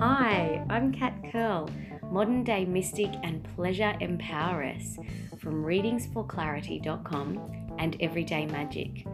[0.00, 1.68] Hi, I'm Kat Curl,
[2.10, 4.96] modern day mystic and pleasure empoweress
[5.38, 9.06] from readingsforclarity.com and Everyday Magic.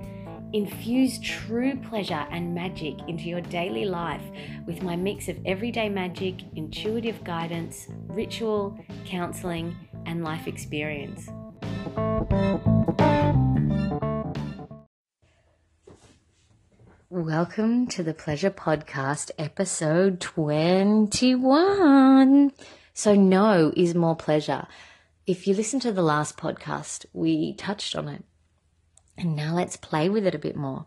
[0.52, 4.22] Infuse true pleasure and magic into your daily life
[4.64, 9.74] with my mix of everyday magic, intuitive guidance, ritual, counseling,
[10.06, 11.28] and life experience.
[17.08, 22.50] Welcome to the Pleasure Podcast, episode 21.
[22.94, 24.66] So, no is more pleasure.
[25.24, 28.24] If you listen to the last podcast, we touched on it.
[29.16, 30.86] And now let's play with it a bit more.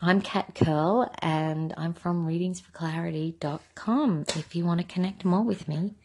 [0.00, 5.96] I'm Kat Curl and I'm from readingsforclarity.com if you want to connect more with me.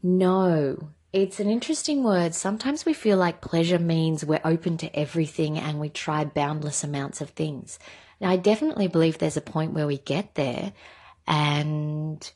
[0.00, 2.34] No it's an interesting word.
[2.34, 7.20] Sometimes we feel like pleasure means we're open to everything and we try boundless amounts
[7.20, 7.78] of things.
[8.20, 10.72] Now, I definitely believe there's a point where we get there,
[11.26, 12.30] and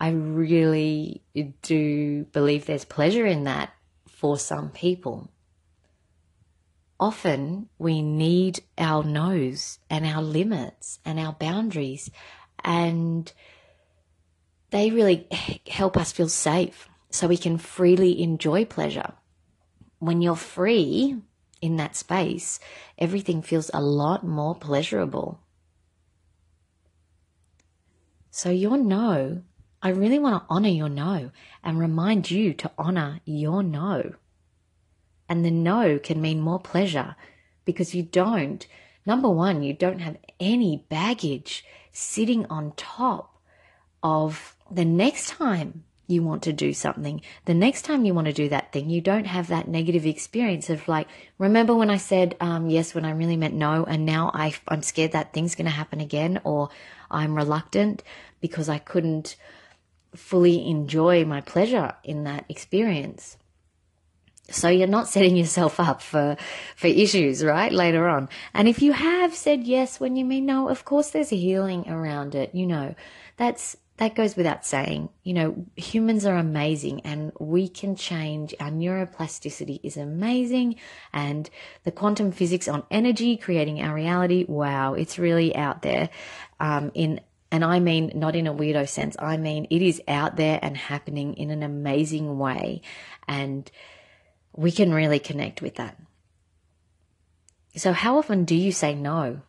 [0.00, 1.22] I really
[1.62, 3.72] do believe there's pleasure in that
[4.08, 5.30] for some people.
[7.00, 12.10] Often we need our nose and our limits and our boundaries,
[12.62, 13.32] and
[14.70, 15.26] they really
[15.66, 19.14] help us feel safe so we can freely enjoy pleasure.
[19.98, 21.16] When you're free
[21.62, 22.60] in that space,
[22.98, 25.40] everything feels a lot more pleasurable.
[28.30, 29.42] So, your no,
[29.80, 31.30] I really want to honor your no
[31.64, 34.12] and remind you to honor your no.
[35.26, 37.16] And the no can mean more pleasure
[37.64, 38.66] because you don't,
[39.06, 43.40] number one, you don't have any baggage sitting on top
[44.02, 47.20] of the next time you want to do something.
[47.46, 50.70] The next time you want to do that thing, you don't have that negative experience
[50.70, 54.30] of like, remember when I said um, yes when I really meant no, and now
[54.32, 56.68] I, I'm scared that thing's going to happen again, or
[57.10, 58.02] I'm reluctant
[58.40, 59.36] because I couldn't
[60.14, 63.36] fully enjoy my pleasure in that experience.
[64.48, 66.36] So you're not setting yourself up for,
[66.76, 67.72] for issues, right?
[67.72, 68.28] Later on.
[68.54, 71.88] And if you have said yes when you mean no, of course there's a healing
[71.88, 72.54] around it.
[72.54, 72.94] You know,
[73.36, 75.08] that's, that goes without saying.
[75.22, 78.54] You know, humans are amazing and we can change.
[78.60, 80.76] Our neuroplasticity is amazing.
[81.12, 81.48] And
[81.84, 86.10] the quantum physics on energy creating our reality, wow, it's really out there.
[86.60, 87.20] Um, in,
[87.50, 90.76] and I mean, not in a weirdo sense, I mean, it is out there and
[90.76, 92.82] happening in an amazing way.
[93.26, 93.70] And
[94.54, 95.98] we can really connect with that.
[97.76, 99.42] So, how often do you say no?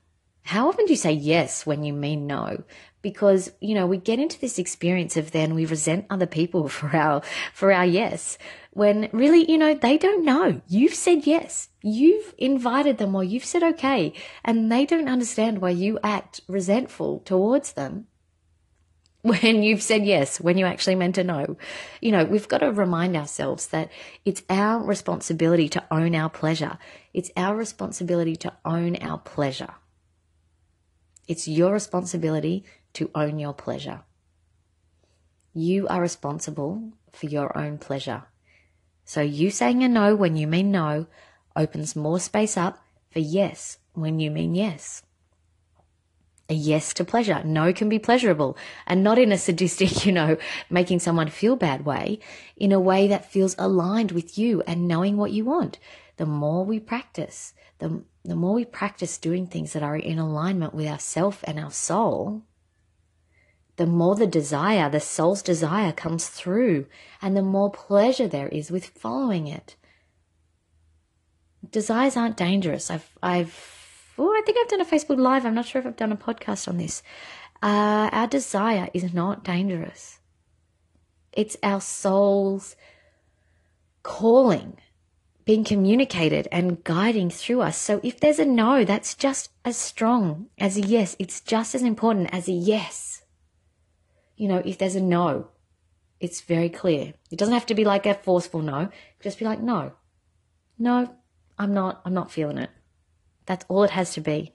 [0.47, 2.63] How often do you say yes when you mean no?
[3.08, 6.96] because you know we get into this experience of then we resent other people for
[6.96, 7.22] our
[7.53, 8.38] for our yes
[8.72, 10.62] when really you know they don't know.
[10.68, 11.69] You've said yes.
[11.81, 14.13] You've invited them or you've said okay
[14.44, 18.08] and they don't understand why you act resentful towards them
[19.22, 21.56] when you've said yes when you actually meant to no.
[22.02, 23.90] You know we've got to remind ourselves that
[24.25, 26.78] it's our responsibility to own our pleasure.
[27.14, 29.75] It's our responsibility to own our pleasure
[31.28, 34.02] it's your responsibility to own your pleasure.
[35.54, 38.24] You are responsible for your own pleasure.
[39.04, 41.08] So you saying a no when you mean no
[41.56, 42.80] opens more space up
[43.10, 45.04] for yes when you mean yes.
[46.50, 47.44] A yes to pleasure.
[47.44, 50.38] No can be pleasurable and not in a sadistic, you know,
[50.70, 52.20] making someone feel bad way,
[52.56, 55.80] in a way that feels aligned with you and knowing what you want.
[56.18, 60.74] The more we practice, the, the more we practice doing things that are in alignment
[60.74, 62.44] with ourself and our soul,
[63.78, 66.88] the more the desire, the soul's desire comes through,
[67.22, 69.76] and the more pleasure there is with following it.
[71.70, 72.90] Desires aren't dangerous.
[72.90, 75.46] I've, I've, oh, I think I've done a Facebook Live.
[75.46, 77.04] I'm not sure if I've done a podcast on this.
[77.62, 80.20] Uh, our desire is not dangerous.
[81.32, 82.76] It's our soul's
[84.02, 84.78] calling
[85.47, 87.78] being communicated and guiding through us.
[87.78, 91.16] So if there's a no, that's just as strong as a yes.
[91.17, 93.17] It's just as important as a yes
[94.38, 95.49] you know, if there's a no,
[96.20, 97.16] it's very clear.
[97.32, 98.90] It doesn't have to be like a forceful no.
[99.20, 99.94] Just be like, no,
[100.78, 101.16] no,
[101.58, 102.70] I'm not, I'm not feeling it.
[103.47, 104.53] That's all it has to be.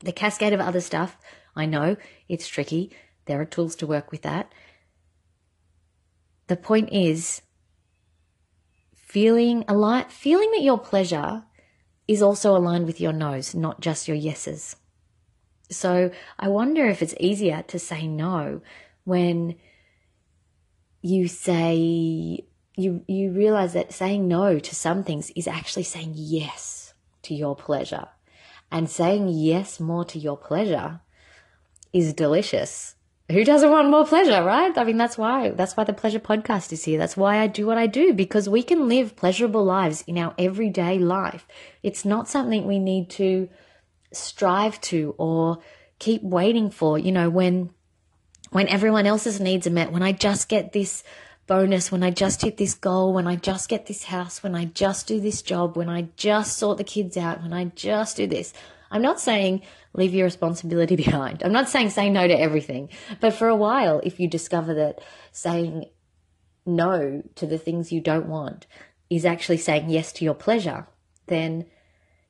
[0.00, 1.16] The cascade of other stuff,
[1.56, 1.96] I know
[2.28, 2.92] it's tricky.
[3.24, 4.52] There are tools to work with that.
[6.46, 7.42] The point is
[9.08, 11.42] feeling aligned, feeling that your pleasure
[12.06, 14.76] is also aligned with your no's, not just your yeses.
[15.70, 18.60] So I wonder if it's easier to say no
[19.04, 19.56] when
[21.00, 22.44] you say
[22.76, 27.56] you you realize that saying no to some things is actually saying yes to your
[27.56, 28.08] pleasure.
[28.70, 31.00] And saying yes more to your pleasure
[31.94, 32.94] is delicious.
[33.30, 34.76] Who doesn't want more pleasure, right?
[34.78, 36.98] I mean, that's why, that's why the pleasure podcast is here.
[36.98, 40.34] That's why I do what I do because we can live pleasurable lives in our
[40.38, 41.46] everyday life.
[41.82, 43.50] It's not something we need to
[44.12, 45.58] strive to or
[45.98, 46.98] keep waiting for.
[46.98, 47.68] You know, when,
[48.50, 51.04] when everyone else's needs are met, when I just get this
[51.46, 54.64] bonus, when I just hit this goal, when I just get this house, when I
[54.64, 58.26] just do this job, when I just sort the kids out, when I just do
[58.26, 58.54] this.
[58.90, 59.62] I'm not saying
[59.98, 61.42] leave your responsibility behind.
[61.42, 62.88] I'm not saying say no to everything,
[63.20, 65.00] but for a while, if you discover that
[65.32, 65.86] saying
[66.64, 68.66] no to the things you don't want
[69.10, 70.86] is actually saying yes to your pleasure,
[71.26, 71.66] then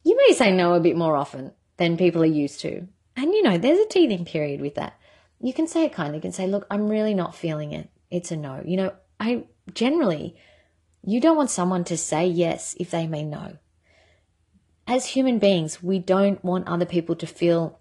[0.04, 2.88] you may say no a bit more often than people are used to.
[3.16, 4.98] And you know, there's a teething period with that.
[5.40, 6.18] You can say it kindly.
[6.18, 7.88] You can say, look, I'm really not feeling it.
[8.10, 8.62] It's a no.
[8.64, 9.44] You know, I
[9.74, 10.36] generally,
[11.04, 13.58] you don't want someone to say yes if they mean no.
[14.88, 17.78] As human beings, we don't want other people to feel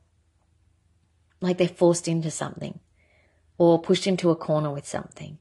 [1.40, 2.80] like they're forced into something
[3.58, 5.38] or pushed into a corner with something,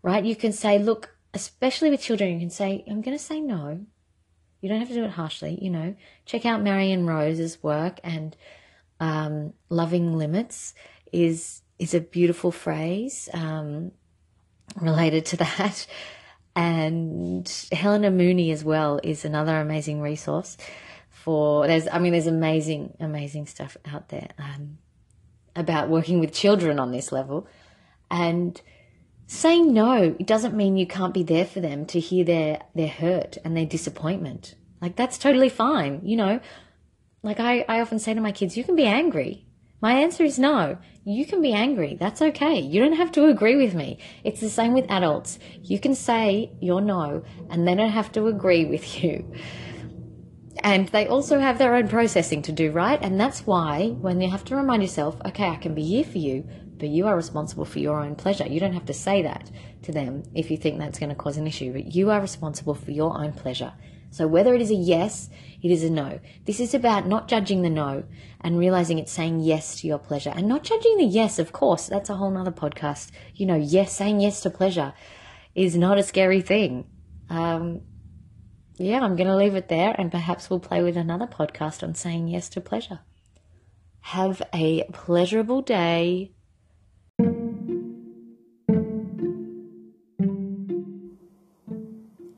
[0.00, 0.24] right?
[0.24, 3.84] You can say, look, especially with children, you can say, I'm going to say no.
[4.60, 5.96] You don't have to do it harshly, you know.
[6.24, 8.36] Check out Marion Rose's work and
[9.00, 10.74] um, loving limits
[11.12, 13.28] is is a beautiful phrase.
[13.34, 13.92] Um,
[14.80, 15.86] related to that.
[16.54, 20.56] And Helena Mooney as well is another amazing resource
[21.28, 24.78] for there's I mean there's amazing amazing stuff out there um,
[25.54, 27.46] about working with children on this level
[28.10, 28.58] and
[29.26, 32.88] saying no it doesn't mean you can't be there for them to hear their their
[32.88, 36.40] hurt and their disappointment like that's totally fine you know
[37.22, 39.44] like I, I often say to my kids you can be angry
[39.80, 40.78] my answer is no.
[41.04, 41.96] You can be angry.
[42.00, 42.58] That's okay.
[42.58, 43.98] You don't have to agree with me.
[44.24, 45.38] It's the same with adults.
[45.62, 49.32] You can say your no and they don't have to agree with you.
[50.60, 52.98] And they also have their own processing to do, right?
[53.00, 56.18] And that's why when you have to remind yourself, okay, I can be here for
[56.18, 58.46] you, but you are responsible for your own pleasure.
[58.46, 59.50] You don't have to say that
[59.82, 62.74] to them if you think that's going to cause an issue, but you are responsible
[62.74, 63.72] for your own pleasure.
[64.10, 65.28] So whether it is a yes,
[65.62, 66.18] it is a no.
[66.44, 68.04] This is about not judging the no
[68.40, 71.86] and realizing it's saying yes to your pleasure and not judging the yes, of course.
[71.86, 73.10] That's a whole nother podcast.
[73.34, 74.94] You know, yes, saying yes to pleasure
[75.54, 76.86] is not a scary thing.
[77.28, 77.82] Um,
[78.78, 81.94] yeah, I'm going to leave it there and perhaps we'll play with another podcast on
[81.94, 83.00] saying yes to pleasure.
[84.00, 86.30] Have a pleasurable day.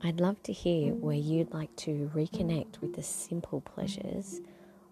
[0.03, 4.41] I'd love to hear where you'd like to reconnect with the simple pleasures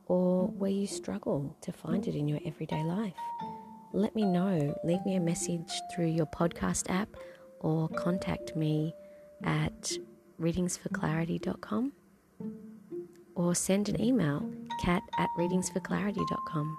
[0.05, 3.13] or where you struggle to find it in your everyday life.
[3.91, 4.75] Let me know.
[4.83, 7.09] Leave me a message through your podcast app
[7.59, 8.93] or contact me
[9.43, 9.91] at
[10.39, 11.91] readingsforclarity.com
[13.36, 14.50] or send an email
[14.81, 16.77] cat at readingsforclarity.com.